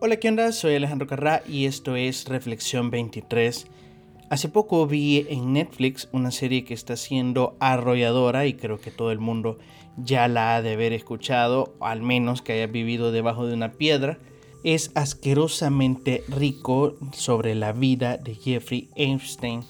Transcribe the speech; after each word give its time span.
Hola, 0.00 0.18
¿qué 0.18 0.28
onda? 0.28 0.52
Soy 0.52 0.76
Alejandro 0.76 1.08
Carrá 1.08 1.42
y 1.44 1.66
esto 1.66 1.96
es 1.96 2.28
Reflexión 2.28 2.88
23. 2.88 3.66
Hace 4.30 4.48
poco 4.48 4.86
vi 4.86 5.26
en 5.28 5.52
Netflix 5.52 6.08
una 6.12 6.30
serie 6.30 6.64
que 6.64 6.72
está 6.72 6.96
siendo 6.96 7.56
arrolladora 7.58 8.46
y 8.46 8.54
creo 8.54 8.80
que 8.80 8.92
todo 8.92 9.10
el 9.10 9.18
mundo 9.18 9.58
ya 9.96 10.28
la 10.28 10.54
ha 10.54 10.62
de 10.62 10.74
haber 10.74 10.92
escuchado, 10.92 11.74
al 11.80 12.00
menos 12.00 12.42
que 12.42 12.52
haya 12.52 12.68
vivido 12.68 13.10
debajo 13.10 13.48
de 13.48 13.54
una 13.54 13.72
piedra. 13.72 14.20
Es 14.62 14.92
asquerosamente 14.94 16.22
rico 16.28 16.94
sobre 17.12 17.56
la 17.56 17.72
vida 17.72 18.18
de 18.18 18.36
Jeffrey 18.36 18.90
Epstein. 18.94 19.64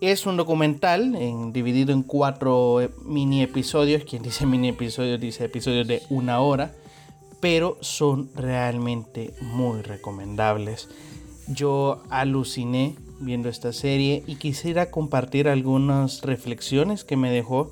Es 0.00 0.24
un 0.24 0.38
documental 0.38 1.52
dividido 1.52 1.92
en 1.92 2.02
cuatro 2.02 2.78
mini 3.04 3.42
episodios. 3.42 4.04
Quien 4.04 4.22
dice 4.22 4.46
mini 4.46 4.68
episodios 4.68 5.20
dice 5.20 5.44
episodios 5.44 5.86
de 5.86 6.00
una 6.08 6.40
hora 6.40 6.72
pero 7.40 7.78
son 7.80 8.30
realmente 8.34 9.32
muy 9.40 9.82
recomendables. 9.82 10.88
Yo 11.48 12.02
aluciné 12.10 12.96
viendo 13.18 13.48
esta 13.48 13.72
serie 13.72 14.22
y 14.26 14.36
quisiera 14.36 14.90
compartir 14.90 15.48
algunas 15.48 16.22
reflexiones 16.22 17.04
que 17.04 17.16
me 17.16 17.30
dejó, 17.30 17.70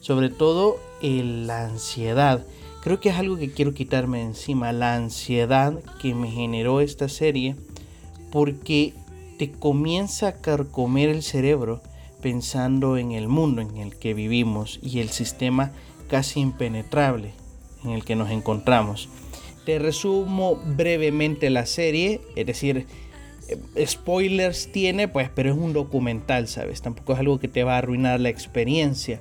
sobre 0.00 0.30
todo 0.30 0.78
la 1.02 1.66
ansiedad. 1.66 2.44
Creo 2.82 3.00
que 3.00 3.10
es 3.10 3.16
algo 3.16 3.36
que 3.36 3.52
quiero 3.52 3.74
quitarme 3.74 4.22
encima, 4.22 4.72
la 4.72 4.94
ansiedad 4.94 5.78
que 6.00 6.14
me 6.14 6.30
generó 6.30 6.80
esta 6.80 7.08
serie, 7.08 7.56
porque 8.32 8.94
te 9.38 9.52
comienza 9.52 10.28
a 10.28 10.32
carcomer 10.40 11.10
el 11.10 11.22
cerebro 11.22 11.82
pensando 12.22 12.96
en 12.96 13.12
el 13.12 13.28
mundo 13.28 13.62
en 13.62 13.76
el 13.78 13.96
que 13.96 14.14
vivimos 14.14 14.78
y 14.82 15.00
el 15.00 15.10
sistema 15.10 15.72
casi 16.08 16.40
impenetrable 16.40 17.32
en 17.84 17.90
el 17.90 18.04
que 18.04 18.16
nos 18.16 18.30
encontramos. 18.30 19.08
Te 19.64 19.78
resumo 19.78 20.56
brevemente 20.56 21.50
la 21.50 21.66
serie, 21.66 22.20
es 22.36 22.46
decir, 22.46 22.86
eh, 23.48 23.86
spoilers 23.86 24.70
tiene, 24.72 25.08
pues, 25.08 25.28
pero 25.34 25.50
es 25.50 25.56
un 25.56 25.72
documental, 25.72 26.48
¿sabes? 26.48 26.82
Tampoco 26.82 27.12
es 27.12 27.18
algo 27.18 27.38
que 27.38 27.48
te 27.48 27.64
va 27.64 27.74
a 27.74 27.78
arruinar 27.78 28.20
la 28.20 28.28
experiencia. 28.28 29.20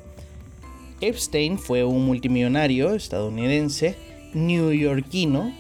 Epstein 1.02 1.58
fue 1.58 1.84
un 1.84 2.06
multimillonario 2.06 2.94
estadounidense, 2.94 3.96
neoyorquino, 4.34 5.54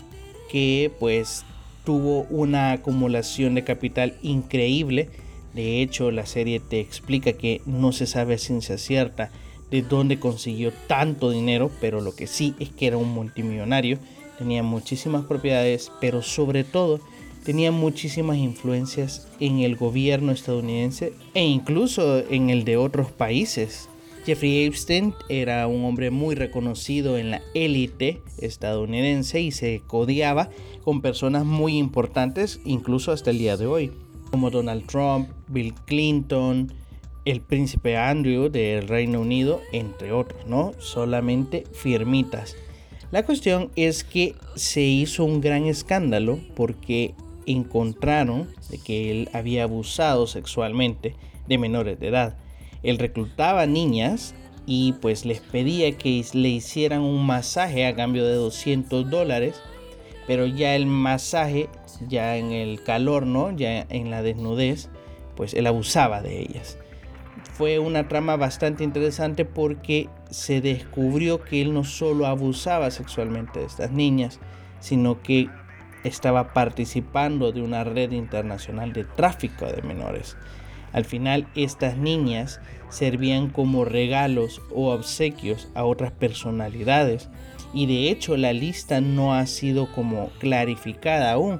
que 0.51 0.91
pues 0.99 1.45
tuvo 1.85 2.23
una 2.29 2.73
acumulación 2.73 3.55
de 3.55 3.63
capital 3.63 4.15
increíble. 4.21 5.09
De 5.53 5.81
hecho, 5.81 6.11
la 6.11 6.25
serie 6.25 6.59
te 6.59 6.79
explica 6.79 7.33
que 7.33 7.61
no 7.65 7.91
se 7.91 8.05
sabe 8.05 8.35
a 8.35 8.37
ciencia 8.37 8.77
cierta 8.77 9.31
de 9.71 9.81
dónde 9.81 10.19
consiguió 10.19 10.71
tanto 10.87 11.31
dinero, 11.31 11.71
pero 11.79 12.01
lo 12.01 12.15
que 12.15 12.27
sí 12.27 12.55
es 12.59 12.69
que 12.69 12.87
era 12.87 12.97
un 12.97 13.09
multimillonario, 13.09 13.99
tenía 14.37 14.63
muchísimas 14.63 15.25
propiedades, 15.25 15.91
pero 15.99 16.21
sobre 16.21 16.63
todo 16.63 16.99
tenía 17.43 17.71
muchísimas 17.71 18.37
influencias 18.37 19.27
en 19.39 19.59
el 19.59 19.75
gobierno 19.75 20.31
estadounidense 20.31 21.13
e 21.33 21.45
incluso 21.45 22.19
en 22.29 22.49
el 22.49 22.63
de 22.63 22.77
otros 22.77 23.11
países. 23.11 23.89
Jeffrey 24.25 24.65
Epstein 24.65 25.13
era 25.29 25.65
un 25.67 25.85
hombre 25.85 26.11
muy 26.11 26.35
reconocido 26.35 27.17
en 27.17 27.31
la 27.31 27.41
élite 27.53 28.21
estadounidense 28.37 29.41
y 29.41 29.51
se 29.51 29.81
codiaba 29.87 30.49
con 30.83 31.01
personas 31.01 31.45
muy 31.45 31.77
importantes 31.77 32.59
incluso 32.65 33.11
hasta 33.11 33.31
el 33.31 33.39
día 33.39 33.57
de 33.57 33.67
hoy, 33.67 33.91
como 34.29 34.51
Donald 34.51 34.85
Trump, 34.85 35.29
Bill 35.47 35.73
Clinton, 35.85 36.71
el 37.29 37.41
príncipe 37.41 37.97
Andrew 37.97 38.49
del 38.49 38.87
Reino 38.87 39.21
Unido, 39.21 39.61
entre 39.71 40.11
otros, 40.11 40.45
¿no? 40.47 40.73
Solamente 40.79 41.63
firmitas. 41.73 42.55
La 43.11 43.25
cuestión 43.25 43.71
es 43.75 44.03
que 44.03 44.35
se 44.55 44.81
hizo 44.81 45.25
un 45.25 45.41
gran 45.41 45.65
escándalo 45.65 46.39
porque 46.55 47.13
encontraron 47.45 48.49
de 48.69 48.77
que 48.77 49.11
él 49.11 49.29
había 49.33 49.63
abusado 49.63 50.27
sexualmente 50.27 51.15
de 51.47 51.57
menores 51.57 51.99
de 51.99 52.07
edad. 52.07 52.37
Él 52.83 52.99
reclutaba 52.99 53.65
niñas 53.65 54.35
y 54.65 54.93
pues 54.93 55.25
les 55.25 55.39
pedía 55.39 55.97
que 55.97 56.23
le 56.33 56.49
hicieran 56.49 57.01
un 57.01 57.25
masaje 57.25 57.85
a 57.85 57.95
cambio 57.95 58.25
de 58.25 58.35
200 58.35 59.09
dólares, 59.09 59.61
pero 60.27 60.45
ya 60.45 60.75
el 60.75 60.85
masaje, 60.85 61.69
ya 62.07 62.37
en 62.37 62.51
el 62.51 62.83
calor, 62.83 63.25
¿no? 63.25 63.55
Ya 63.55 63.87
en 63.89 64.11
la 64.11 64.21
desnudez, 64.21 64.89
pues 65.35 65.55
él 65.55 65.65
abusaba 65.65 66.21
de 66.21 66.41
ellas 66.41 66.77
fue 67.59 67.77
una 67.77 68.07
trama 68.07 68.37
bastante 68.37 68.85
interesante 68.85 69.43
porque 69.43 70.07
se 70.29 70.61
descubrió 70.61 71.43
que 71.43 71.61
él 71.61 71.73
no 71.73 71.83
solo 71.83 72.25
abusaba 72.25 72.89
sexualmente 72.89 73.59
de 73.59 73.65
estas 73.65 73.91
niñas, 73.91 74.39
sino 74.79 75.21
que 75.21 75.49
estaba 76.05 76.53
participando 76.53 77.51
de 77.51 77.61
una 77.61 77.83
red 77.83 78.11
internacional 78.11 78.93
de 78.93 79.03
tráfico 79.03 79.65
de 79.65 79.81
menores. 79.81 80.37
Al 80.93 81.03
final 81.03 81.49
estas 81.53 81.97
niñas 81.97 82.61
servían 82.87 83.49
como 83.49 83.83
regalos 83.83 84.61
o 84.73 84.91
obsequios 84.93 85.67
a 85.75 85.83
otras 85.83 86.13
personalidades 86.13 87.27
y 87.73 87.87
de 87.87 88.09
hecho 88.09 88.37
la 88.37 88.53
lista 88.53 89.01
no 89.01 89.33
ha 89.33 89.45
sido 89.47 89.91
como 89.91 90.29
clarificada 90.39 91.33
aún, 91.33 91.59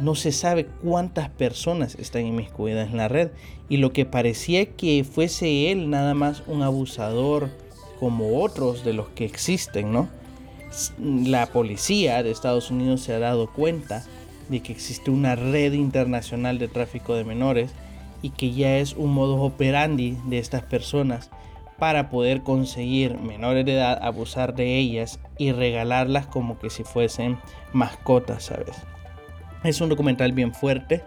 no 0.00 0.14
se 0.14 0.32
sabe 0.32 0.66
cuántas 0.82 1.28
personas 1.28 1.96
están 1.96 2.26
inmiscuidas 2.26 2.90
en 2.90 2.98
la 2.98 3.08
red 3.08 3.30
y 3.68 3.78
lo 3.78 3.92
que 3.92 4.04
parecía 4.04 4.66
que 4.66 5.04
fuese 5.04 5.72
él 5.72 5.90
nada 5.90 6.14
más 6.14 6.42
un 6.46 6.62
abusador 6.62 7.50
como 7.98 8.40
otros 8.40 8.84
de 8.84 8.92
los 8.92 9.08
que 9.08 9.24
existen, 9.24 9.92
¿no? 9.92 10.08
La 10.98 11.46
policía 11.46 12.22
de 12.22 12.30
Estados 12.30 12.70
Unidos 12.70 13.00
se 13.00 13.14
ha 13.14 13.18
dado 13.18 13.52
cuenta 13.52 14.04
de 14.48 14.60
que 14.60 14.72
existe 14.72 15.10
una 15.10 15.34
red 15.34 15.72
internacional 15.72 16.58
de 16.58 16.68
tráfico 16.68 17.14
de 17.14 17.24
menores 17.24 17.70
y 18.22 18.30
que 18.30 18.52
ya 18.52 18.78
es 18.78 18.94
un 18.94 19.12
modus 19.12 19.40
operandi 19.40 20.16
de 20.26 20.38
estas 20.38 20.62
personas 20.62 21.30
para 21.78 22.10
poder 22.10 22.42
conseguir 22.42 23.18
menores 23.18 23.64
de 23.64 23.74
edad, 23.74 23.98
abusar 24.02 24.54
de 24.54 24.78
ellas 24.78 25.20
y 25.38 25.52
regalarlas 25.52 26.26
como 26.26 26.58
que 26.58 26.70
si 26.70 26.82
fuesen 26.82 27.38
mascotas, 27.72 28.44
¿sabes? 28.44 28.76
Es 29.64 29.80
un 29.80 29.88
documental 29.88 30.32
bien 30.32 30.54
fuerte 30.54 31.02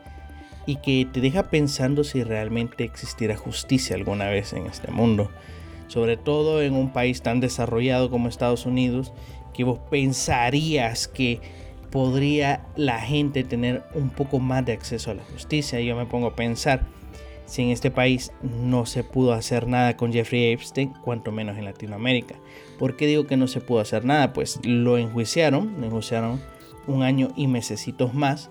y 0.66 0.78
que 0.78 1.08
te 1.12 1.22
deja 1.22 1.50
pensando 1.50 2.04
si 2.04 2.24
realmente 2.24 2.84
existirá 2.84 3.36
justicia 3.36 3.96
alguna 3.96 4.30
vez 4.30 4.54
en 4.54 4.66
este 4.66 4.92
mundo. 4.92 5.32
Sobre 5.88 6.18
todo 6.18 6.62
en 6.62 6.74
un 6.74 6.92
país 6.92 7.22
tan 7.22 7.40
desarrollado 7.40 8.10
como 8.10 8.28
Estados 8.28 8.66
Unidos, 8.66 9.14
que 9.54 9.64
vos 9.64 9.80
pensarías 9.90 11.08
que 11.08 11.40
podría 11.92 12.66
la 12.76 13.00
gente 13.00 13.44
tener 13.44 13.84
un 13.94 14.10
poco 14.10 14.40
más 14.40 14.66
de 14.66 14.74
acceso 14.74 15.12
a 15.12 15.16
la 15.16 15.24
justicia. 15.24 15.82
Yo 15.82 15.96
me 15.96 16.06
pongo 16.06 16.28
a 16.28 16.36
pensar, 16.36 16.88
si 17.46 17.64
en 17.64 17.70
este 17.70 17.92
país 17.92 18.32
no 18.42 18.86
se 18.86 19.04
pudo 19.04 19.34
hacer 19.34 19.68
nada 19.68 19.98
con 19.98 20.14
Jeffrey 20.14 20.54
Epstein, 20.54 20.94
cuanto 21.04 21.34
menos 21.34 21.58
en 21.58 21.66
Latinoamérica. 21.66 22.36
¿Por 22.80 22.96
qué 22.96 23.08
digo 23.08 23.28
que 23.28 23.36
no 23.36 23.48
se 23.48 23.60
pudo 23.60 23.82
hacer 23.82 24.06
nada? 24.06 24.32
Pues 24.32 24.60
lo 24.64 24.98
enjuiciaron, 24.98 25.82
lo 25.82 25.88
enjuiciaron 25.88 26.40
un 26.88 27.04
año 27.04 27.30
y 27.36 27.48
mesecitos 27.48 28.14
más, 28.14 28.50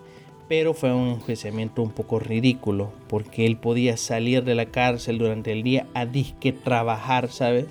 pero 0.48 0.74
fue 0.74 0.92
un 0.92 1.08
enjuiciamiento 1.08 1.82
un 1.82 1.92
poco 1.92 2.18
ridículo, 2.18 2.92
porque 3.08 3.46
él 3.46 3.56
podía 3.56 3.96
salir 3.96 4.42
de 4.42 4.56
la 4.56 4.66
cárcel 4.66 5.18
durante 5.18 5.52
el 5.52 5.62
día 5.62 5.86
a 5.94 6.06
disque 6.06 6.52
trabajar, 6.52 7.30
¿sabes? 7.30 7.66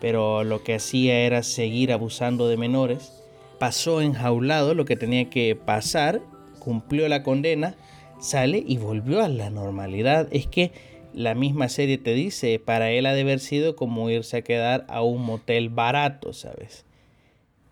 Pero 0.00 0.42
lo 0.42 0.64
que 0.64 0.74
hacía 0.74 1.20
era 1.20 1.42
seguir 1.42 1.92
abusando 1.92 2.48
de 2.48 2.56
menores. 2.56 3.12
Pasó 3.58 4.00
enjaulado 4.00 4.74
lo 4.74 4.86
que 4.86 4.96
tenía 4.96 5.30
que 5.30 5.54
pasar, 5.54 6.20
cumplió 6.58 7.08
la 7.08 7.22
condena, 7.22 7.76
sale 8.18 8.64
y 8.66 8.78
volvió 8.78 9.22
a 9.22 9.28
la 9.28 9.50
normalidad. 9.50 10.26
Es 10.32 10.46
que 10.46 10.72
la 11.12 11.34
misma 11.34 11.68
serie 11.68 11.98
te 11.98 12.14
dice, 12.14 12.58
para 12.58 12.90
él 12.90 13.06
ha 13.06 13.14
de 13.14 13.20
haber 13.22 13.40
sido 13.40 13.76
como 13.76 14.10
irse 14.10 14.38
a 14.38 14.42
quedar 14.42 14.84
a 14.88 15.02
un 15.02 15.22
motel 15.22 15.68
barato, 15.68 16.32
¿sabes? 16.32 16.84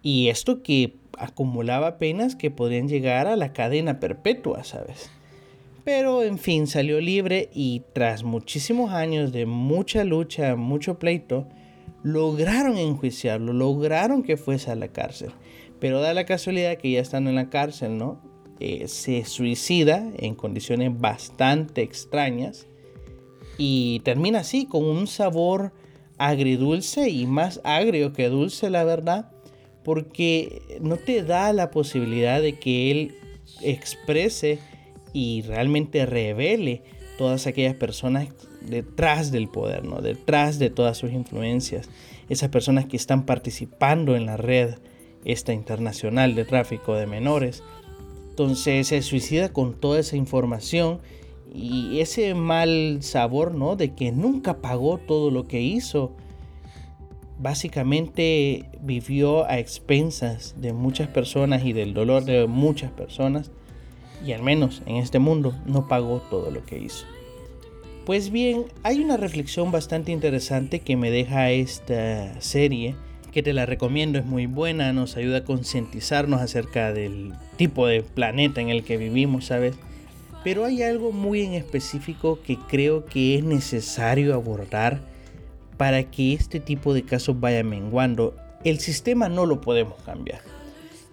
Y 0.02 0.28
esto 0.28 0.62
que 0.62 0.94
acumulaba 1.18 1.98
penas 1.98 2.36
que 2.36 2.50
podían 2.50 2.88
llegar 2.88 3.26
a 3.26 3.36
la 3.36 3.52
cadena 3.52 4.00
perpetua, 4.00 4.64
¿sabes? 4.64 5.10
Pero 5.84 6.22
en 6.22 6.38
fin, 6.38 6.66
salió 6.66 7.00
libre 7.00 7.48
y 7.54 7.82
tras 7.92 8.22
muchísimos 8.22 8.92
años 8.92 9.32
de 9.32 9.46
mucha 9.46 10.04
lucha, 10.04 10.54
mucho 10.54 10.98
pleito, 10.98 11.48
lograron 12.02 12.76
enjuiciarlo, 12.76 13.52
lograron 13.52 14.22
que 14.22 14.36
fuese 14.36 14.70
a 14.70 14.76
la 14.76 14.88
cárcel. 14.88 15.30
Pero 15.80 16.00
da 16.00 16.12
la 16.12 16.26
casualidad 16.26 16.76
que 16.76 16.90
ya 16.90 17.00
estando 17.00 17.30
en 17.30 17.36
la 17.36 17.50
cárcel, 17.50 17.96
¿no? 17.96 18.20
Eh, 18.60 18.88
se 18.88 19.24
suicida 19.24 20.04
en 20.18 20.34
condiciones 20.34 20.98
bastante 20.98 21.82
extrañas 21.82 22.66
y 23.56 24.00
termina 24.00 24.40
así 24.40 24.66
con 24.66 24.84
un 24.84 25.06
sabor 25.06 25.72
agridulce 26.18 27.08
y 27.08 27.26
más 27.26 27.60
agrio 27.62 28.12
que 28.12 28.28
dulce, 28.28 28.68
la 28.68 28.84
verdad 28.84 29.30
porque 29.88 30.60
no 30.82 30.98
te 30.98 31.22
da 31.22 31.50
la 31.54 31.70
posibilidad 31.70 32.42
de 32.42 32.58
que 32.58 32.90
él 32.90 33.14
exprese 33.62 34.58
y 35.14 35.40
realmente 35.40 36.04
revele 36.04 36.82
todas 37.16 37.46
aquellas 37.46 37.72
personas 37.72 38.28
detrás 38.60 39.32
del 39.32 39.48
poder, 39.48 39.86
¿no? 39.86 40.02
detrás 40.02 40.58
de 40.58 40.68
todas 40.68 40.98
sus 40.98 41.10
influencias, 41.10 41.88
esas 42.28 42.50
personas 42.50 42.84
que 42.84 42.98
están 42.98 43.24
participando 43.24 44.14
en 44.14 44.26
la 44.26 44.36
red 44.36 44.74
esta 45.24 45.54
internacional 45.54 46.34
de 46.34 46.44
tráfico 46.44 46.94
de 46.94 47.06
menores. 47.06 47.62
Entonces 48.28 48.88
se 48.88 49.00
suicida 49.00 49.54
con 49.54 49.72
toda 49.72 50.00
esa 50.00 50.16
información 50.16 50.98
y 51.50 52.00
ese 52.00 52.34
mal 52.34 52.98
sabor, 53.00 53.54
¿no? 53.54 53.74
De 53.74 53.94
que 53.94 54.12
nunca 54.12 54.58
pagó 54.58 54.98
todo 54.98 55.30
lo 55.30 55.48
que 55.48 55.62
hizo. 55.62 56.12
Básicamente 57.38 58.64
vivió 58.80 59.44
a 59.48 59.58
expensas 59.58 60.56
de 60.58 60.72
muchas 60.72 61.08
personas 61.08 61.64
y 61.64 61.72
del 61.72 61.94
dolor 61.94 62.24
de 62.24 62.46
muchas 62.46 62.90
personas. 62.90 63.50
Y 64.26 64.32
al 64.32 64.42
menos 64.42 64.82
en 64.86 64.96
este 64.96 65.20
mundo 65.20 65.54
no 65.64 65.86
pagó 65.86 66.20
todo 66.30 66.50
lo 66.50 66.64
que 66.64 66.78
hizo. 66.78 67.06
Pues 68.04 68.30
bien, 68.30 68.64
hay 68.82 69.00
una 69.00 69.16
reflexión 69.16 69.70
bastante 69.70 70.12
interesante 70.12 70.80
que 70.80 70.96
me 70.96 71.10
deja 71.10 71.50
esta 71.50 72.40
serie, 72.40 72.96
que 73.32 73.42
te 73.42 73.52
la 73.52 73.66
recomiendo, 73.66 74.18
es 74.18 74.24
muy 74.24 74.46
buena, 74.46 74.94
nos 74.94 75.16
ayuda 75.16 75.38
a 75.38 75.44
concientizarnos 75.44 76.40
acerca 76.40 76.92
del 76.92 77.34
tipo 77.56 77.86
de 77.86 78.02
planeta 78.02 78.62
en 78.62 78.70
el 78.70 78.82
que 78.82 78.96
vivimos, 78.96 79.44
¿sabes? 79.44 79.76
Pero 80.42 80.64
hay 80.64 80.82
algo 80.82 81.12
muy 81.12 81.42
en 81.42 81.52
específico 81.52 82.40
que 82.42 82.56
creo 82.56 83.04
que 83.04 83.36
es 83.36 83.44
necesario 83.44 84.34
abordar 84.34 85.00
para 85.78 86.10
que 86.10 86.34
este 86.34 86.60
tipo 86.60 86.92
de 86.92 87.04
casos 87.04 87.40
vaya 87.40 87.64
menguando. 87.64 88.36
El 88.64 88.80
sistema 88.80 89.30
no 89.30 89.46
lo 89.46 89.62
podemos 89.62 89.94
cambiar. 90.04 90.40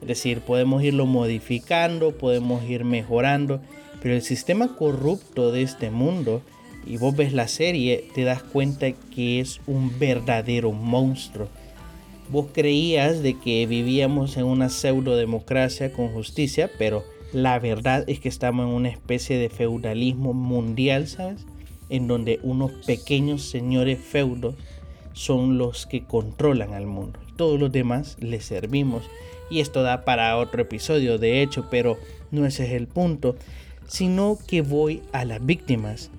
Es 0.01 0.07
decir, 0.09 0.41
podemos 0.41 0.83
irlo 0.83 1.05
modificando, 1.05 2.11
podemos 2.11 2.63
ir 2.65 2.83
mejorando, 2.83 3.61
pero 4.01 4.13
el 4.13 4.21
sistema 4.21 4.75
corrupto 4.75 5.53
de 5.53 5.61
este 5.61 5.89
mundo 5.89 6.41
y 6.85 6.97
vos 6.97 7.15
ves 7.15 7.33
la 7.33 7.47
serie, 7.47 8.09
te 8.13 8.23
das 8.23 8.43
cuenta 8.43 8.91
que 8.91 9.39
es 9.39 9.59
un 9.65 9.97
verdadero 9.97 10.71
monstruo. 10.71 11.47
Vos 12.29 12.47
creías 12.53 13.23
de 13.23 13.39
que 13.39 13.65
vivíamos 13.65 14.37
en 14.37 14.45
una 14.45 14.69
pseudo 14.69 15.15
democracia 15.15 15.91
con 15.91 16.09
justicia, 16.09 16.69
pero 16.77 17.03
la 17.33 17.59
verdad 17.59 18.03
es 18.07 18.19
que 18.19 18.29
estamos 18.29 18.67
en 18.67 18.73
una 18.73 18.89
especie 18.89 19.37
de 19.37 19.49
feudalismo 19.49 20.33
mundial, 20.33 21.07
¿sabes? 21.07 21.45
En 21.89 22.07
donde 22.07 22.39
unos 22.43 22.71
pequeños 22.85 23.43
señores 23.43 23.99
feudos 23.99 24.55
son 25.13 25.57
los 25.57 25.85
que 25.85 26.03
controlan 26.03 26.73
al 26.73 26.85
mundo. 26.85 27.19
Todos 27.35 27.59
los 27.59 27.71
demás 27.71 28.17
les 28.19 28.45
servimos. 28.45 29.03
Y 29.49 29.59
esto 29.59 29.83
da 29.83 30.05
para 30.05 30.37
otro 30.37 30.61
episodio, 30.61 31.17
de 31.17 31.41
hecho, 31.41 31.67
pero 31.69 31.97
no 32.31 32.45
ese 32.45 32.65
es 32.65 32.73
el 32.73 32.87
punto, 32.87 33.35
sino 33.87 34.37
que 34.47 34.61
voy 34.61 35.03
a 35.11 35.23
las 35.25 35.45
víctimas 35.45 36.09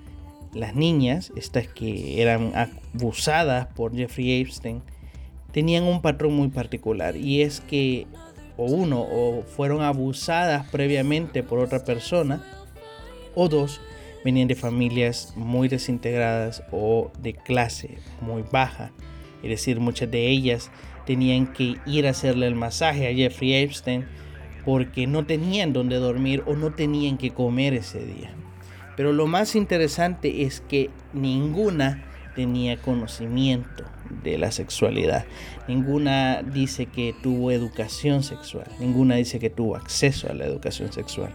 las 0.53 0.75
niñas, 0.75 1.31
estas 1.35 1.67
que 1.67 2.21
eran 2.21 2.53
abusadas 2.55 3.67
por 3.67 3.95
Jeffrey 3.95 4.41
Epstein, 4.41 4.81
tenían 5.51 5.83
un 5.83 6.01
patrón 6.01 6.35
muy 6.35 6.49
particular 6.49 7.15
y 7.15 7.41
es 7.41 7.61
que 7.61 8.07
o 8.57 8.65
uno 8.65 9.01
o 9.01 9.43
fueron 9.43 9.81
abusadas 9.81 10.67
previamente 10.69 11.43
por 11.43 11.59
otra 11.59 11.85
persona 11.85 12.43
o 13.35 13.47
dos 13.47 13.79
venían 14.23 14.47
de 14.47 14.55
familias 14.55 15.33
muy 15.35 15.67
desintegradas 15.67 16.63
o 16.71 17.11
de 17.19 17.33
clase 17.33 17.97
muy 18.21 18.43
baja. 18.51 18.91
Es 19.43 19.49
decir, 19.49 19.79
muchas 19.79 20.09
de 20.11 20.27
ellas 20.27 20.71
tenían 21.05 21.53
que 21.53 21.75
ir 21.85 22.07
a 22.07 22.11
hacerle 22.11 22.47
el 22.47 22.55
masaje 22.55 23.07
a 23.07 23.13
Jeffrey 23.13 23.53
Epstein 23.53 24.05
porque 24.65 25.07
no 25.07 25.25
tenían 25.25 25.71
donde 25.71 25.95
dormir 25.95 26.43
o 26.45 26.55
no 26.55 26.73
tenían 26.73 27.17
que 27.17 27.31
comer 27.31 27.73
ese 27.73 28.05
día. 28.05 28.31
Pero 28.97 29.13
lo 29.13 29.27
más 29.27 29.55
interesante 29.55 30.41
es 30.43 30.59
que 30.59 30.89
ninguna 31.13 32.03
tenía 32.35 32.77
conocimiento 32.77 33.85
de 34.23 34.37
la 34.37 34.51
sexualidad. 34.51 35.25
Ninguna 35.67 36.43
dice 36.43 36.87
que 36.87 37.15
tuvo 37.23 37.51
educación 37.51 38.23
sexual. 38.23 38.67
Ninguna 38.79 39.15
dice 39.15 39.39
que 39.39 39.49
tuvo 39.49 39.75
acceso 39.75 40.29
a 40.29 40.33
la 40.33 40.45
educación 40.45 40.91
sexual. 40.91 41.31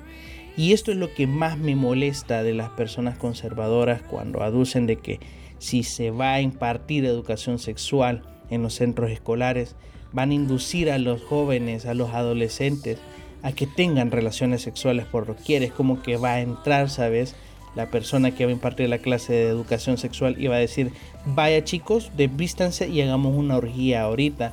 Y 0.57 0.73
esto 0.73 0.93
es 0.93 0.99
lo 0.99 1.13
que 1.15 1.27
más 1.27 1.59
me 1.59 1.77
molesta 1.77 2.43
de 2.43 2.55
las 2.55 2.71
personas 2.71 3.17
conservadoras 3.17 4.03
cuando 4.03 4.43
aducen 4.43 4.87
de 4.87 4.97
que 4.97 5.21
si 5.59 5.83
se 5.83 6.11
va 6.11 6.35
a 6.35 6.41
impartir 6.41 7.05
educación 7.05 7.59
sexual 7.59 8.23
en 8.51 8.63
los 8.63 8.75
centros 8.75 9.11
escolares, 9.11 9.77
van 10.13 10.31
a 10.31 10.35
inducir 10.35 10.91
a 10.91 10.99
los 10.99 11.23
jóvenes, 11.23 11.87
a 11.87 11.95
los 11.95 12.11
adolescentes, 12.11 12.99
a 13.43 13.53
que 13.53 13.67
tengan 13.67 14.11
relaciones 14.11 14.63
sexuales 14.63 15.07
por 15.07 15.27
doquier. 15.27 15.63
Es 15.63 15.73
como 15.73 16.03
que 16.03 16.17
va 16.17 16.35
a 16.35 16.41
entrar, 16.41 16.91
¿sabes? 16.91 17.35
la 17.75 17.91
persona 17.91 18.33
que 18.33 18.45
va 18.45 18.51
a 18.51 18.55
impartir 18.55 18.89
la 18.89 18.99
clase 18.99 19.33
de 19.33 19.49
educación 19.49 19.97
sexual 19.97 20.37
iba 20.39 20.57
a 20.57 20.59
decir, 20.59 20.93
vaya 21.25 21.65
chicos, 21.65 22.11
desvístanse 22.17 22.89
y 22.89 23.01
hagamos 23.01 23.35
una 23.37 23.57
orgía 23.57 24.03
ahorita. 24.03 24.53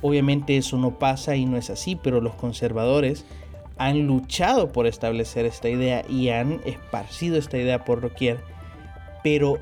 Obviamente 0.00 0.56
eso 0.56 0.78
no 0.78 0.98
pasa 0.98 1.36
y 1.36 1.44
no 1.44 1.56
es 1.56 1.70
así, 1.70 1.96
pero 1.96 2.20
los 2.20 2.34
conservadores 2.34 3.24
han 3.78 4.06
luchado 4.06 4.72
por 4.72 4.86
establecer 4.86 5.46
esta 5.46 5.68
idea 5.68 6.04
y 6.08 6.28
han 6.30 6.60
esparcido 6.64 7.36
esta 7.36 7.58
idea 7.58 7.84
por 7.84 8.00
doquier. 8.00 8.38
Pero 9.22 9.58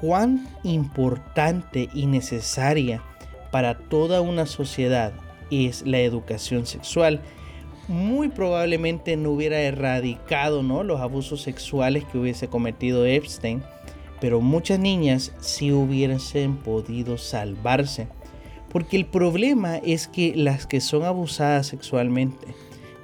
cuán 0.00 0.48
importante 0.62 1.88
y 1.94 2.06
necesaria 2.06 3.02
para 3.50 3.78
toda 3.78 4.20
una 4.20 4.46
sociedad 4.46 5.12
es 5.50 5.86
la 5.86 5.98
educación 5.98 6.66
sexual 6.66 7.20
muy 7.88 8.28
probablemente 8.28 9.16
no 9.16 9.30
hubiera 9.30 9.60
erradicado 9.60 10.62
¿no? 10.62 10.84
los 10.84 11.00
abusos 11.00 11.40
sexuales 11.40 12.04
que 12.04 12.18
hubiese 12.18 12.48
cometido 12.48 13.06
Epstein, 13.06 13.62
pero 14.20 14.40
muchas 14.40 14.78
niñas 14.78 15.32
sí 15.40 15.72
hubiesen 15.72 16.56
podido 16.56 17.16
salvarse. 17.16 18.08
Porque 18.70 18.98
el 18.98 19.06
problema 19.06 19.78
es 19.78 20.06
que 20.06 20.34
las 20.36 20.66
que 20.66 20.82
son 20.82 21.04
abusadas 21.04 21.68
sexualmente 21.68 22.48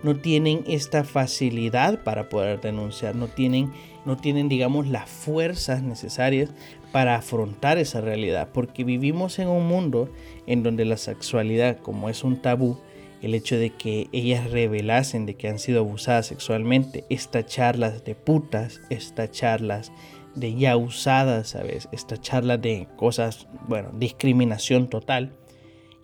no 0.04 0.14
tienen 0.16 0.62
esta 0.68 1.02
facilidad 1.02 2.04
para 2.04 2.28
poder 2.28 2.60
denunciar, 2.60 3.16
no 3.16 3.26
tienen, 3.26 3.72
no 4.04 4.16
tienen 4.18 4.48
digamos 4.48 4.86
las 4.86 5.08
fuerzas 5.08 5.82
necesarias 5.82 6.50
para 6.92 7.16
afrontar 7.16 7.78
esa 7.78 8.02
realidad, 8.02 8.50
porque 8.52 8.84
vivimos 8.84 9.38
en 9.38 9.48
un 9.48 9.66
mundo 9.66 10.10
en 10.46 10.62
donde 10.62 10.84
la 10.84 10.98
sexualidad 10.98 11.78
como 11.78 12.10
es 12.10 12.22
un 12.22 12.36
tabú, 12.36 12.78
el 13.22 13.34
hecho 13.34 13.56
de 13.56 13.70
que 13.70 14.08
ellas 14.12 14.50
revelasen 14.50 15.24
de 15.24 15.34
que 15.34 15.48
han 15.48 15.58
sido 15.58 15.80
abusadas 15.80 16.26
sexualmente, 16.26 17.04
estas 17.08 17.46
charlas 17.46 18.04
de 18.04 18.14
putas, 18.14 18.82
estas 18.90 19.30
charlas 19.30 19.90
de 20.34 20.54
ya 20.54 20.76
usadas, 20.76 21.48
¿sabes? 21.48 21.88
Esta 21.92 22.18
charla 22.20 22.58
de 22.58 22.88
cosas, 22.96 23.46
bueno, 23.66 23.90
discriminación 23.94 24.88
total. 24.88 25.32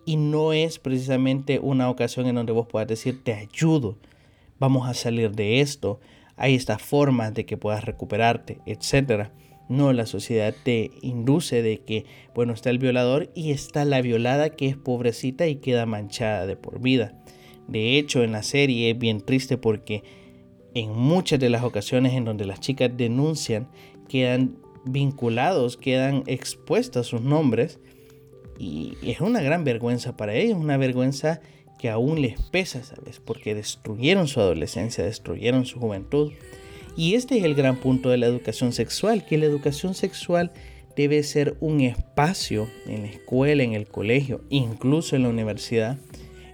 Y 0.05 0.15
no 0.15 0.53
es 0.53 0.79
precisamente 0.79 1.59
una 1.59 1.89
ocasión 1.89 2.27
en 2.27 2.35
donde 2.35 2.51
vos 2.51 2.67
puedas 2.67 2.87
decir, 2.87 3.23
te 3.23 3.33
ayudo, 3.33 3.97
vamos 4.59 4.87
a 4.87 4.93
salir 4.93 5.31
de 5.31 5.61
esto, 5.61 5.99
hay 6.37 6.55
estas 6.55 6.81
formas 6.81 7.33
de 7.33 7.45
que 7.45 7.57
puedas 7.57 7.85
recuperarte, 7.85 8.59
etc. 8.65 9.29
No, 9.69 9.93
la 9.93 10.05
sociedad 10.05 10.55
te 10.63 10.91
induce 11.01 11.61
de 11.61 11.79
que, 11.79 12.05
bueno, 12.33 12.53
está 12.53 12.71
el 12.71 12.79
violador 12.79 13.31
y 13.35 13.51
está 13.51 13.85
la 13.85 14.01
violada 14.01 14.49
que 14.49 14.67
es 14.67 14.75
pobrecita 14.75 15.47
y 15.47 15.57
queda 15.57 15.85
manchada 15.85 16.45
de 16.45 16.55
por 16.55 16.81
vida. 16.81 17.13
De 17.67 17.97
hecho, 17.97 18.23
en 18.23 18.31
la 18.31 18.43
serie 18.43 18.91
es 18.91 18.97
bien 18.97 19.21
triste 19.21 19.57
porque 19.57 20.03
en 20.73 20.91
muchas 20.91 21.39
de 21.39 21.49
las 21.49 21.63
ocasiones 21.63 22.13
en 22.13 22.25
donde 22.25 22.45
las 22.45 22.59
chicas 22.59 22.91
denuncian, 22.95 23.69
quedan 24.09 24.57
vinculados, 24.85 25.77
quedan 25.77 26.23
expuestos 26.25 27.07
sus 27.07 27.21
nombres 27.21 27.79
y 28.61 28.95
es 29.01 29.21
una 29.21 29.41
gran 29.41 29.63
vergüenza 29.63 30.15
para 30.15 30.35
ellos, 30.35 30.55
una 30.55 30.77
vergüenza 30.77 31.41
que 31.79 31.89
aún 31.89 32.21
les 32.21 32.39
pesa, 32.39 32.83
¿sabes? 32.83 33.19
Porque 33.19 33.55
destruyeron 33.55 34.27
su 34.27 34.39
adolescencia, 34.39 35.03
destruyeron 35.03 35.65
su 35.65 35.79
juventud. 35.79 36.31
Y 36.95 37.15
este 37.15 37.39
es 37.39 37.43
el 37.43 37.55
gran 37.55 37.77
punto 37.77 38.09
de 38.09 38.17
la 38.17 38.27
educación 38.27 38.71
sexual, 38.71 39.25
que 39.25 39.39
la 39.39 39.45
educación 39.45 39.95
sexual 39.95 40.51
debe 40.95 41.23
ser 41.23 41.57
un 41.59 41.81
espacio 41.81 42.67
en 42.85 43.01
la 43.01 43.07
escuela, 43.07 43.63
en 43.63 43.73
el 43.73 43.87
colegio, 43.87 44.41
incluso 44.49 45.15
en 45.15 45.23
la 45.23 45.29
universidad, 45.29 45.97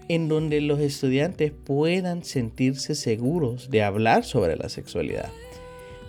en 0.07 0.29
donde 0.29 0.61
los 0.61 0.79
estudiantes 0.79 1.51
puedan 1.51 2.23
sentirse 2.23 2.95
seguros 2.95 3.69
de 3.69 3.83
hablar 3.83 4.23
sobre 4.23 4.55
la 4.55 4.69
sexualidad. 4.69 5.29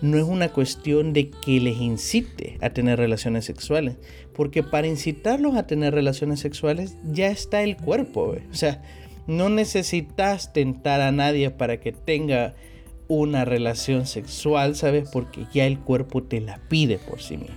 No 0.01 0.17
es 0.17 0.23
una 0.23 0.49
cuestión 0.49 1.11
de 1.13 1.29
que 1.29 1.59
les 1.59 1.77
incite 1.77 2.57
a 2.61 2.69
tener 2.69 2.97
relaciones 2.97 3.45
sexuales, 3.45 3.97
porque 4.33 4.63
para 4.63 4.87
incitarlos 4.87 5.55
a 5.55 5.67
tener 5.67 5.93
relaciones 5.93 6.39
sexuales 6.39 6.95
ya 7.03 7.27
está 7.27 7.63
el 7.63 7.75
cuerpo. 7.75 8.35
O 8.51 8.55
sea, 8.55 8.81
no 9.27 9.49
necesitas 9.49 10.53
tentar 10.53 11.01
a 11.01 11.11
nadie 11.11 11.51
para 11.51 11.79
que 11.79 11.91
tenga 11.91 12.55
una 13.09 13.43
relación 13.43 14.05
sexual, 14.05 14.75
¿sabes? 14.75 15.09
Porque 15.11 15.45
ya 15.53 15.65
el 15.65 15.79
cuerpo 15.79 16.23
te 16.23 16.39
la 16.39 16.59
pide 16.69 16.97
por 16.97 17.21
sí 17.21 17.37
mismo. 17.37 17.55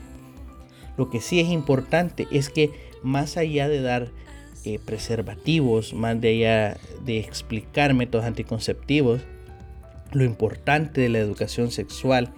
Lo 0.97 1.11
que 1.11 1.21
sí 1.21 1.41
es 1.41 1.49
importante 1.49 2.27
es 2.31 2.49
que 2.49 2.71
más 3.03 3.37
allá 3.37 3.69
de 3.69 3.81
dar 3.81 4.09
eh, 4.65 4.79
preservativos, 4.85 5.95
más 5.95 6.17
allá 6.23 6.77
de 7.05 7.19
explicar 7.19 7.95
métodos 7.95 8.27
anticonceptivos, 8.27 9.23
lo 10.13 10.25
importante 10.25 11.01
de 11.01 11.09
la 11.09 11.19
educación 11.19 11.71
sexual 11.71 12.33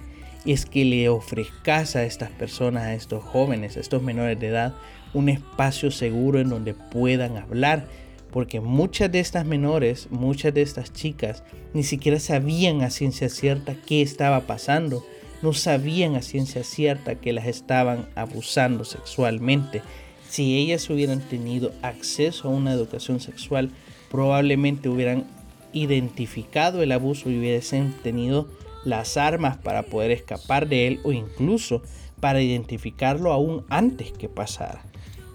es 0.45 0.67
que 0.67 0.85
le 0.85 1.09
ofrezcas 1.09 1.97
a 1.97 2.05
estas 2.05 2.31
personas, 2.31 2.85
a 2.85 2.95
estos 2.95 3.25
jóvenes, 3.25 3.77
a 3.77 3.81
estos 3.81 4.03
menores 4.03 4.39
de 4.39 4.49
edad, 4.49 4.75
un 5.15 5.29
espacio 5.29 5.91
seguro 5.91 6.41
en 6.41 6.51
donde 6.51 6.75
puedan 6.75 7.37
hablar, 7.37 7.87
porque 8.31 8.61
muchas 8.61 9.11
de 9.11 9.21
estas 9.21 9.47
menores, 9.47 10.09
muchas 10.11 10.53
de 10.53 10.63
estas 10.63 10.93
chicas, 10.93 11.45
ni 11.73 11.83
siquiera 11.83 12.19
sabían 12.19 12.83
a 12.83 12.91
ciencia 12.91 13.29
cierta 13.29 13.77
qué 13.87 14.03
estaba 14.03 14.41
pasando, 14.41 15.05
no 15.41 15.53
sabían 15.53 16.17
a 16.17 16.23
ciencia 16.23 16.65
cierta 16.65 17.15
que 17.15 17.33
las 17.33 17.47
estaban 17.47 18.07
abusando 18.15 18.85
sexualmente. 18.85 19.83
Si 20.29 20.59
ellas 20.59 20.89
hubieran 20.91 21.21
tenido 21.21 21.73
acceso 21.83 22.49
a 22.49 22.51
una 22.51 22.73
educación 22.73 23.21
sexual, 23.21 23.71
probablemente 24.11 24.89
hubieran 24.89 25.27
identificado 25.75 26.83
el 26.83 26.93
abuso 26.93 27.29
y 27.29 27.39
hubiesen 27.39 27.93
tenido 28.03 28.49
las 28.85 29.17
armas 29.17 29.59
para 29.59 29.83
poder 29.83 30.11
escapar 30.11 30.69
de 30.69 30.87
él 30.87 31.01
o 31.05 31.13
incluso 31.13 31.83
para 32.21 32.41
identificarlo 32.41 33.33
aún 33.33 33.65
antes 33.69 34.13
que 34.13 34.29
pasara, 34.29 34.83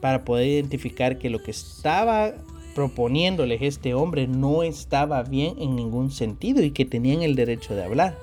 para 0.01 0.23
poder 0.25 0.47
identificar 0.47 1.19
que 1.19 1.29
lo 1.29 1.43
que 1.43 1.51
estaba 1.51 2.33
proponiéndoles 2.73 3.61
este 3.61 3.93
hombre 3.93 4.27
no 4.27 4.63
estaba 4.63 5.21
bien 5.23 5.55
en 5.59 5.75
ningún 5.75 6.11
sentido 6.11 6.63
y 6.63 6.71
que 6.71 6.85
tenían 6.85 7.21
el 7.21 7.35
derecho 7.35 7.75
de 7.75 7.83
hablar. 7.83 8.17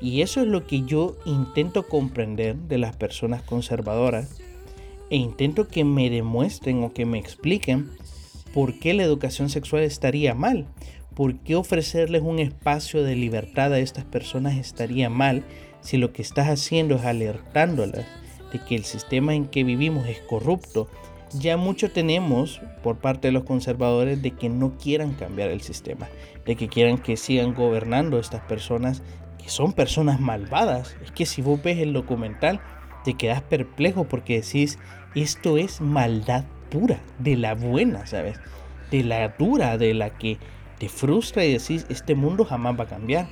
Y 0.00 0.22
eso 0.22 0.40
es 0.40 0.46
lo 0.46 0.66
que 0.66 0.82
yo 0.82 1.16
intento 1.26 1.86
comprender 1.86 2.56
de 2.56 2.78
las 2.78 2.96
personas 2.96 3.42
conservadoras 3.42 4.40
e 5.10 5.16
intento 5.16 5.68
que 5.68 5.84
me 5.84 6.08
demuestren 6.08 6.82
o 6.82 6.94
que 6.94 7.04
me 7.04 7.18
expliquen 7.18 7.90
por 8.54 8.78
qué 8.78 8.94
la 8.94 9.02
educación 9.02 9.50
sexual 9.50 9.82
estaría 9.82 10.34
mal, 10.34 10.66
por 11.14 11.38
qué 11.40 11.56
ofrecerles 11.56 12.22
un 12.22 12.38
espacio 12.38 13.02
de 13.02 13.16
libertad 13.16 13.72
a 13.72 13.78
estas 13.78 14.04
personas 14.04 14.56
estaría 14.56 15.10
mal 15.10 15.44
si 15.80 15.96
lo 15.96 16.12
que 16.12 16.22
estás 16.22 16.48
haciendo 16.48 16.96
es 16.96 17.04
alertándolas 17.04 18.06
de 18.52 18.58
que 18.58 18.74
el 18.74 18.84
sistema 18.84 19.34
en 19.34 19.46
que 19.46 19.64
vivimos 19.64 20.06
es 20.08 20.20
corrupto 20.20 20.88
ya 21.32 21.56
mucho 21.56 21.90
tenemos 21.90 22.60
por 22.82 22.98
parte 22.98 23.28
de 23.28 23.32
los 23.32 23.44
conservadores 23.44 24.20
de 24.20 24.32
que 24.32 24.48
no 24.48 24.76
quieran 24.76 25.14
cambiar 25.14 25.50
el 25.50 25.60
sistema, 25.60 26.08
de 26.44 26.56
que 26.56 26.68
quieran 26.68 26.98
que 26.98 27.16
sigan 27.16 27.54
gobernando 27.54 28.18
estas 28.18 28.42
personas 28.42 29.02
que 29.40 29.48
son 29.48 29.72
personas 29.72 30.20
malvadas. 30.20 30.96
Es 31.04 31.12
que 31.12 31.26
si 31.26 31.42
vos 31.42 31.62
ves 31.62 31.78
el 31.78 31.92
documental 31.92 32.60
te 33.04 33.14
quedas 33.14 33.42
perplejo 33.42 34.04
porque 34.04 34.40
decís, 34.40 34.78
esto 35.14 35.56
es 35.56 35.80
maldad 35.80 36.44
pura, 36.70 37.00
de 37.18 37.36
la 37.36 37.54
buena, 37.54 38.06
¿sabes? 38.06 38.38
De 38.90 39.02
la 39.04 39.28
dura, 39.28 39.78
de 39.78 39.94
la 39.94 40.10
que 40.10 40.38
te 40.80 40.88
frustra 40.88 41.44
y 41.44 41.52
decís, 41.52 41.84
este 41.90 42.14
mundo 42.14 42.46
jamás 42.46 42.80
va 42.80 42.84
a 42.84 42.88
cambiar. 42.88 43.28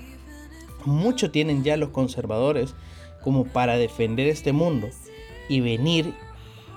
Mucho 0.85 1.31
tienen 1.31 1.65
ya 1.65 1.79
los 1.79 1.89
conservadores 1.89 2.75
como 3.23 3.47
para 3.47 3.79
defender 3.79 4.29
este 4.29 4.53
mundo 4.53 4.91
y 5.49 5.61
venir 5.61 6.15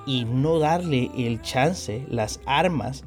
y 0.08 0.24
no 0.24 0.60
darle 0.60 1.12
el 1.18 1.42
chance, 1.42 2.06
las 2.10 2.40
armas 2.46 3.04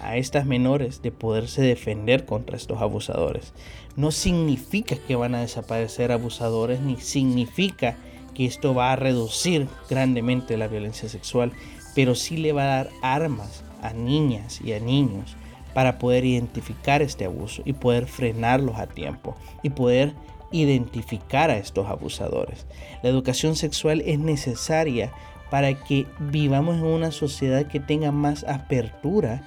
a 0.00 0.18
estas 0.18 0.44
menores 0.44 1.00
de 1.00 1.10
poderse 1.10 1.62
defender 1.62 2.26
contra 2.26 2.58
estos 2.58 2.82
abusadores. 2.82 3.54
No 3.96 4.12
significa 4.12 4.96
que 4.96 5.16
van 5.16 5.34
a 5.34 5.40
desaparecer 5.40 6.12
abusadores, 6.12 6.80
ni 6.80 6.98
significa 6.98 7.96
que 8.34 8.44
esto 8.44 8.74
va 8.74 8.92
a 8.92 8.96
reducir 8.96 9.66
grandemente 9.88 10.58
la 10.58 10.68
violencia 10.68 11.08
sexual, 11.08 11.52
pero 11.94 12.14
sí 12.14 12.36
le 12.36 12.52
va 12.52 12.64
a 12.64 12.76
dar 12.76 12.90
armas 13.00 13.64
a 13.80 13.94
niñas 13.94 14.60
y 14.60 14.74
a 14.74 14.78
niños 14.78 15.36
para 15.78 15.96
poder 15.96 16.24
identificar 16.24 17.02
este 17.02 17.24
abuso 17.24 17.62
y 17.64 17.72
poder 17.72 18.08
frenarlos 18.08 18.80
a 18.80 18.88
tiempo 18.88 19.36
y 19.62 19.70
poder 19.70 20.12
identificar 20.50 21.50
a 21.52 21.56
estos 21.56 21.86
abusadores. 21.86 22.66
La 23.04 23.10
educación 23.10 23.54
sexual 23.54 24.02
es 24.04 24.18
necesaria 24.18 25.12
para 25.52 25.72
que 25.74 26.08
vivamos 26.18 26.78
en 26.78 26.84
una 26.84 27.12
sociedad 27.12 27.68
que 27.68 27.78
tenga 27.78 28.10
más 28.10 28.42
apertura 28.42 29.44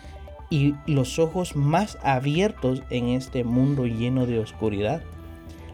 y 0.49 0.73
los 0.85 1.19
ojos 1.19 1.57
más 1.57 1.97
abiertos 2.01 2.81
en 2.91 3.09
este 3.09 3.43
mundo 3.43 3.85
lleno 3.85 4.25
de 4.25 4.39
oscuridad. 4.39 5.01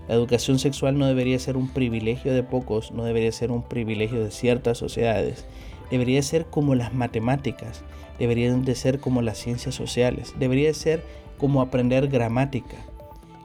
La 0.08 0.16
educación 0.16 0.58
sexual 0.58 0.98
no 0.98 1.06
debería 1.06 1.38
ser 1.38 1.56
un 1.56 1.70
privilegio 1.70 2.34
de 2.34 2.42
pocos, 2.42 2.92
no 2.92 3.04
debería 3.04 3.32
ser 3.32 3.52
un 3.52 3.62
privilegio 3.62 4.24
de 4.24 4.32
ciertas 4.32 4.80
sociedades. 4.80 5.46
Debería 5.92 6.24
ser 6.24 6.48
como 6.48 6.74
las 6.74 6.96
matemáticas, 6.96 7.84
deberían 8.20 8.64
de 8.64 8.76
ser 8.76 9.00
como 9.00 9.22
las 9.22 9.38
ciencias 9.38 9.76
sociales, 9.76 10.34
debería 10.38 10.74
ser 10.74 11.04
como 11.38 11.62
aprender 11.62 12.08
gramática. 12.08 12.78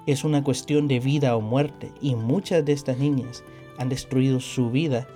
Es 0.07 0.25
una 0.25 0.43
cuestión 0.43 0.89
de 0.89 1.01
vida 1.01 1.37
o 1.37 1.41
muerte 1.41 1.93
y 2.01 2.15
muchas 2.15 2.65
de 2.65 2.73
estas 2.73 2.99
niñas 2.99 3.45
han 3.79 3.89
destruido 3.89 4.41
su 4.41 4.71
vida 4.71 5.07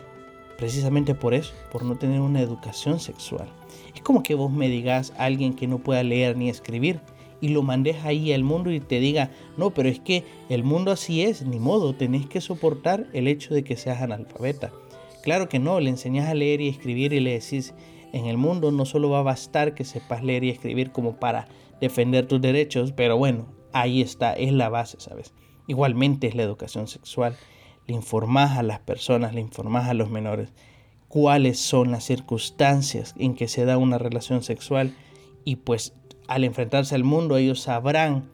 Precisamente 0.57 1.15
por 1.15 1.35
eso, 1.35 1.53
por 1.71 1.85
no 1.85 1.97
tener 1.97 2.21
una 2.21 2.41
educación 2.41 2.99
sexual. 2.99 3.49
Es 3.95 4.01
como 4.01 4.23
que 4.23 4.35
vos 4.35 4.51
me 4.51 4.69
digas 4.69 5.13
a 5.19 5.25
alguien 5.25 5.55
que 5.55 5.67
no 5.67 5.79
pueda 5.79 6.03
leer 6.03 6.37
ni 6.37 6.49
escribir 6.49 7.01
y 7.41 7.49
lo 7.49 7.63
mandes 7.63 8.05
ahí 8.05 8.33
al 8.33 8.43
mundo 8.43 8.71
y 8.71 8.81
te 8.81 8.99
diga, 8.99 9.31
no, 9.59 9.71
pero 9.71 9.91
es 9.91 10.01
que 10.01 10.25
el 10.49 10.65
mundo 10.65 10.91
así 10.91 11.23
es, 11.23 11.43
ni 11.43 11.59
modo, 11.59 11.95
tenés 11.95 12.27
que 12.27 12.41
soportar 12.41 13.07
el 13.13 13.29
hecho 13.29 13.53
de 13.53 13.65
que 13.65 13.77
seas 13.77 14.01
analfabeta. 14.01 14.73
Claro 15.23 15.49
que 15.49 15.59
no, 15.59 15.79
le 15.81 15.91
enseñas 15.91 16.29
a 16.29 16.35
leer 16.35 16.63
y 16.63 16.69
escribir 16.69 17.13
y 17.13 17.21
le 17.21 17.33
decís, 17.33 17.75
en 18.13 18.27
el 18.27 18.37
mundo 18.37 18.71
no 18.71 18.85
solo 18.85 19.11
va 19.11 19.21
a 19.21 19.23
bastar 19.23 19.75
que 19.75 19.85
sepas 19.85 20.23
leer 20.23 20.45
y 20.45 20.51
escribir 20.51 20.93
como 20.93 21.17
para 21.17 21.49
defender 21.81 22.27
tus 22.27 22.41
derechos, 22.41 22.93
pero 22.93 23.17
bueno, 23.17 23.47
ahí 23.73 24.01
está, 24.01 24.33
es 24.33 24.53
la 24.53 24.69
base, 24.69 24.99
¿sabes? 25.01 25.35
Igualmente 25.67 26.27
es 26.27 26.35
la 26.35 26.43
educación 26.43 26.89
sexual 26.89 27.37
le 27.87 27.95
informás 27.95 28.59
a 28.59 28.63
las 28.63 28.81
personas, 28.81 29.35
le 29.35 29.41
informás 29.41 29.89
a 29.89 29.95
los 29.95 30.11
menores 30.11 30.53
cuáles 31.09 31.59
son 31.59 31.93
las 31.93 32.05
circunstancias 32.05 33.15
en 33.17 33.35
que 33.35 33.49
se 33.49 33.65
da 33.65 33.79
una 33.79 33.99
relación 33.99 34.43
sexual 34.43 34.95
y 35.45 35.57
pues 35.57 35.95
al 36.27 36.45
enfrentarse 36.45 36.95
al 36.95 37.05
mundo 37.05 37.37
ellos 37.37 37.61
sabrán 37.61 38.31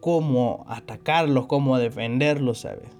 cómo 0.00 0.64
atacarlos, 0.68 1.46
cómo 1.46 1.78
defenderlos, 1.78 2.60
¿sabes? 2.60 2.90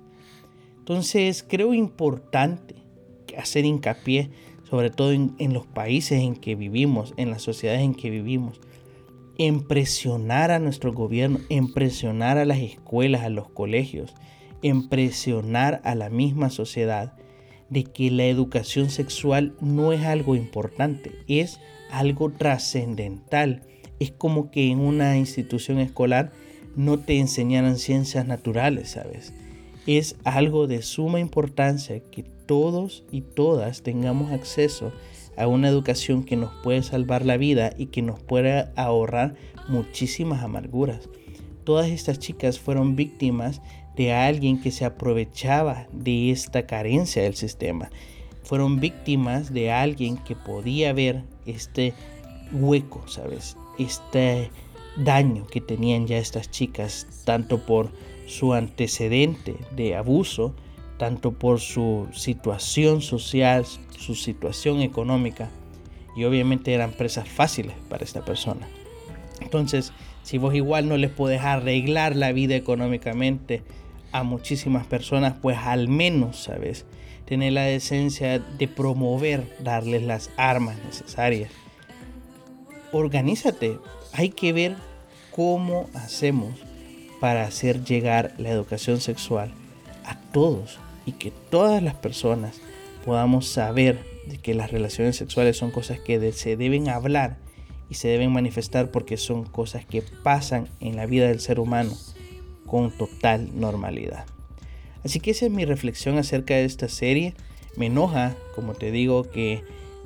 Entonces 0.78 1.44
creo 1.46 1.74
importante 1.74 2.76
hacer 3.36 3.64
hincapié, 3.64 4.30
sobre 4.72 4.88
todo 4.88 5.12
en, 5.12 5.34
en 5.36 5.52
los 5.52 5.66
países 5.66 6.22
en 6.22 6.34
que 6.34 6.54
vivimos, 6.54 7.12
en 7.18 7.28
las 7.28 7.42
sociedades 7.42 7.82
en 7.82 7.94
que 7.94 8.08
vivimos, 8.08 8.58
en 9.36 9.60
presionar 9.60 10.50
a 10.50 10.60
nuestro 10.60 10.94
gobierno, 10.94 11.40
en 11.50 11.70
presionar 11.70 12.38
a 12.38 12.46
las 12.46 12.56
escuelas, 12.56 13.20
a 13.22 13.28
los 13.28 13.50
colegios, 13.50 14.14
en 14.62 14.88
presionar 14.88 15.82
a 15.84 15.94
la 15.94 16.08
misma 16.08 16.48
sociedad 16.48 17.12
de 17.68 17.84
que 17.84 18.10
la 18.10 18.24
educación 18.24 18.88
sexual 18.88 19.54
no 19.60 19.92
es 19.92 20.06
algo 20.06 20.36
importante, 20.36 21.12
es 21.28 21.60
algo 21.90 22.30
trascendental. 22.30 23.64
Es 24.00 24.10
como 24.10 24.50
que 24.50 24.70
en 24.70 24.80
una 24.80 25.18
institución 25.18 25.80
escolar 25.80 26.32
no 26.76 26.98
te 26.98 27.18
enseñaran 27.18 27.76
ciencias 27.76 28.26
naturales, 28.26 28.92
¿sabes? 28.92 29.34
Es 29.86 30.16
algo 30.24 30.66
de 30.66 30.80
suma 30.80 31.20
importancia 31.20 32.00
que 32.10 32.24
todos 32.46 33.04
y 33.10 33.22
todas 33.22 33.82
tengamos 33.82 34.32
acceso 34.32 34.92
a 35.36 35.46
una 35.46 35.68
educación 35.68 36.24
que 36.24 36.36
nos 36.36 36.52
puede 36.62 36.82
salvar 36.82 37.24
la 37.24 37.36
vida 37.36 37.72
y 37.76 37.86
que 37.86 38.02
nos 38.02 38.20
pueda 38.20 38.72
ahorrar 38.76 39.34
muchísimas 39.68 40.42
amarguras. 40.42 41.08
Todas 41.64 41.88
estas 41.88 42.18
chicas 42.18 42.58
fueron 42.58 42.96
víctimas 42.96 43.62
de 43.96 44.12
alguien 44.12 44.60
que 44.60 44.70
se 44.70 44.84
aprovechaba 44.84 45.86
de 45.92 46.30
esta 46.30 46.66
carencia 46.66 47.22
del 47.22 47.34
sistema. 47.34 47.90
Fueron 48.42 48.80
víctimas 48.80 49.52
de 49.52 49.70
alguien 49.70 50.16
que 50.16 50.34
podía 50.34 50.92
ver 50.92 51.22
este 51.46 51.94
hueco, 52.52 53.06
¿sabes? 53.06 53.56
Este 53.78 54.50
daño 54.96 55.46
que 55.46 55.60
tenían 55.60 56.06
ya 56.06 56.18
estas 56.18 56.50
chicas, 56.50 57.06
tanto 57.24 57.64
por 57.64 57.90
su 58.26 58.52
antecedente 58.52 59.56
de 59.76 59.94
abuso, 59.94 60.54
tanto 60.98 61.32
por 61.32 61.60
su 61.60 62.08
situación 62.12 63.00
social, 63.00 63.64
su 63.98 64.14
situación 64.14 64.80
económica, 64.80 65.50
y 66.16 66.24
obviamente 66.24 66.74
eran 66.74 66.92
presas 66.92 67.28
fáciles 67.28 67.74
para 67.88 68.04
esta 68.04 68.24
persona. 68.24 68.68
Entonces, 69.40 69.92
si 70.22 70.38
vos 70.38 70.54
igual 70.54 70.88
no 70.88 70.96
les 70.96 71.10
podés 71.10 71.42
arreglar 71.42 72.14
la 72.16 72.32
vida 72.32 72.54
económicamente, 72.54 73.62
a 74.12 74.22
muchísimas 74.22 74.86
personas, 74.86 75.34
pues 75.40 75.56
al 75.56 75.88
menos, 75.88 76.36
¿sabes? 76.36 76.84
Tener 77.24 77.54
la 77.54 77.62
decencia 77.62 78.38
de 78.38 78.68
promover, 78.68 79.56
darles 79.60 80.02
las 80.02 80.30
armas 80.36 80.76
necesarias. 80.84 81.50
Organízate, 82.92 83.78
hay 84.12 84.28
que 84.28 84.52
ver 84.52 84.76
cómo 85.30 85.88
hacemos 85.94 86.52
para 87.20 87.44
hacer 87.44 87.84
llegar 87.84 88.34
la 88.36 88.50
educación 88.50 89.00
sexual 89.00 89.54
a 90.04 90.18
todos 90.32 90.78
y 91.06 91.12
que 91.12 91.30
todas 91.50 91.82
las 91.82 91.94
personas 91.94 92.60
podamos 93.04 93.48
saber 93.48 94.04
de 94.26 94.38
que 94.38 94.54
las 94.54 94.70
relaciones 94.70 95.16
sexuales 95.16 95.56
son 95.56 95.70
cosas 95.70 95.98
que 96.00 96.32
se 96.32 96.56
deben 96.56 96.88
hablar 96.88 97.38
y 97.90 97.94
se 97.94 98.08
deben 98.08 98.32
manifestar 98.32 98.90
porque 98.90 99.16
son 99.16 99.44
cosas 99.44 99.84
que 99.84 100.02
pasan 100.22 100.68
en 100.80 100.96
la 100.96 101.06
vida 101.06 101.28
del 101.28 101.40
ser 101.40 101.60
humano 101.60 101.92
con 102.66 102.90
total 102.90 103.50
normalidad. 103.58 104.24
Así 105.04 105.20
que 105.20 105.32
esa 105.32 105.46
es 105.46 105.52
mi 105.52 105.64
reflexión 105.64 106.16
acerca 106.16 106.54
de 106.54 106.64
esta 106.64 106.88
serie. 106.88 107.34
Me 107.76 107.86
enoja, 107.86 108.36
como 108.54 108.74
te 108.74 108.90
digo, 108.92 109.30
que 109.30 109.62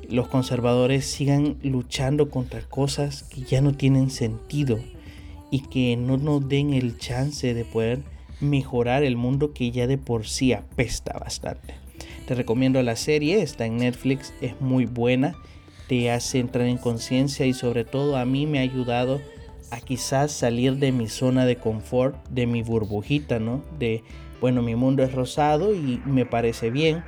los 0.09 0.29
conservadores 0.29 1.05
sigan 1.05 1.59
luchando 1.63 2.31
contra 2.31 2.63
cosas 2.63 3.25
que 3.25 3.43
ya 3.43 3.61
no 3.61 3.75
tienen 3.75 4.11
sentido 4.11 4.79
y 5.51 5.61
que 5.61 5.97
no 5.97 6.17
nos 6.17 6.49
den 6.49 6.73
el 6.73 6.99
chance 6.99 7.55
de 7.55 7.65
poder 7.65 8.03
mejorar 8.41 9.03
el 9.03 9.17
mundo 9.17 9.53
que 9.53 9.71
ya 9.71 9.87
de 9.87 9.99
por 9.99 10.27
sí 10.27 10.53
apesta 10.53 11.19
bastante. 11.19 11.75
Te 12.27 12.35
recomiendo 12.35 12.83
la 12.83 12.97
serie, 12.97 13.41
está 13.41 13.67
en 13.67 13.77
Netflix, 13.79 14.35
es 14.41 14.61
muy 14.61 14.85
buena, 14.87 15.35
te 15.89 16.11
hace 16.11 16.41
entrar 16.41 16.67
en 16.67 16.79
conciencia 16.79 17.47
y 17.47 17.55
sobre 17.55 17.85
todo 17.85 18.17
a 18.17 18.25
mí 18.25 18.47
me 18.47 18.59
ha 18.59 18.63
ayudado 18.63 19.21
a 19.71 19.81
quizás 19.81 20.33
salir 20.33 20.77
de 20.77 20.93
mi 20.93 21.09
zona 21.09 21.47
de 21.47 21.57
confort, 21.57 22.17
de 22.29 22.47
mi 22.47 22.63
burbujita, 22.63 23.39
¿no? 23.39 23.63
De, 23.79 24.03
bueno, 24.41 24.63
mi 24.63 24.75
mundo 24.75 25.03
es 25.03 25.13
rosado 25.13 25.75
y 25.75 26.01
me 26.05 26.27
parece 26.27 26.71
bien. 26.71 27.05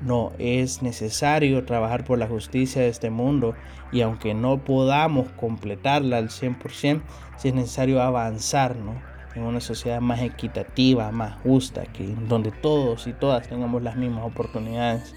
No, 0.00 0.32
es 0.38 0.82
necesario 0.82 1.64
trabajar 1.64 2.04
por 2.04 2.18
la 2.18 2.26
justicia 2.26 2.82
de 2.82 2.88
este 2.88 3.10
mundo 3.10 3.54
y 3.92 4.02
aunque 4.02 4.34
no 4.34 4.58
podamos 4.64 5.28
completarla 5.30 6.18
al 6.18 6.28
100%, 6.28 7.02
sí 7.38 7.48
es 7.48 7.54
necesario 7.54 8.02
avanzar, 8.02 8.76
¿no? 8.76 9.13
En 9.34 9.42
una 9.42 9.60
sociedad 9.60 10.00
más 10.00 10.22
equitativa, 10.22 11.10
más 11.10 11.40
justa, 11.42 11.84
que 11.86 12.06
donde 12.28 12.52
todos 12.52 13.06
y 13.06 13.12
todas 13.12 13.48
tengamos 13.48 13.82
las 13.82 13.96
mismas 13.96 14.24
oportunidades. 14.24 15.14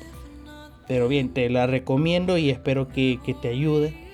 Pero 0.88 1.08
bien, 1.08 1.34
te 1.34 1.50
la 1.50 1.68
recomiendo 1.68 2.38
y 2.38 2.50
espero 2.50 2.88
que, 2.88 3.20
que 3.24 3.34
te 3.34 3.50
ayude 3.50 4.08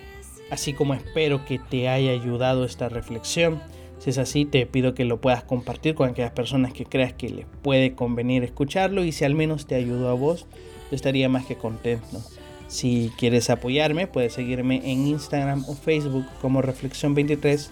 así 0.54 0.74
como 0.74 0.94
espero 0.94 1.46
que 1.46 1.58
te 1.58 1.90
haya 1.90 2.12
ayudado 2.12 2.64
esta 2.64 2.88
reflexión. 2.88 3.62
Si 3.98 4.12
es 4.12 4.18
así, 4.18 4.46
te 4.46 4.66
pido 4.66 4.94
que 4.94 5.06
lo 5.06 5.20
puedas 5.20 5.44
compartir 5.44 5.96
con 5.96 6.10
aquellas 6.10 6.32
personas 6.32 6.74
que 6.74 6.86
creas 6.86 7.14
que 7.14 7.30
les 7.30 7.46
puede 7.62 7.96
convenir 7.96 8.44
escucharlo 8.44 9.04
y 9.04 9.12
si 9.12 9.26
al 9.26 9.34
menos 9.34 9.66
te 9.66 9.76
ayudó 9.76 10.10
a 10.10 10.14
vos, 10.14 10.46
yo 10.92 10.96
estaría 10.96 11.28
más 11.28 11.46
que 11.46 11.56
contento. 11.56 12.22
Si 12.68 13.12
quieres 13.18 13.50
apoyarme, 13.50 14.08
puedes 14.08 14.34
seguirme 14.34 14.82
en 14.84 15.08
Instagram 15.08 15.64
o 15.68 15.74
Facebook 15.74 16.26
como 16.42 16.62
Reflexión 16.62 17.16
23 17.16 17.72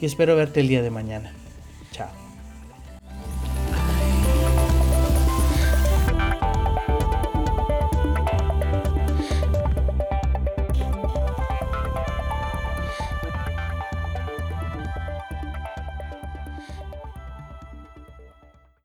y 0.00 0.06
espero 0.06 0.36
verte 0.36 0.60
el 0.60 0.68
día 0.68 0.82
de 0.82 0.90
mañana. 0.90 1.34